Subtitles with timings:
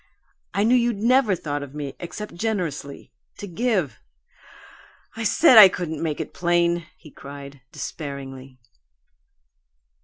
[0.55, 3.99] I knew you'd NEVER thought of me except generously to give.
[5.15, 8.57] I said I couldn't make it plain!" he cried, despairingly.